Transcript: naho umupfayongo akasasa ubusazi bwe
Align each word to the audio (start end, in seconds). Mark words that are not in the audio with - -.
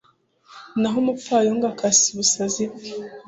naho 0.79 0.95
umupfayongo 1.03 1.65
akasasa 1.73 2.07
ubusazi 2.11 2.63
bwe 2.71 2.89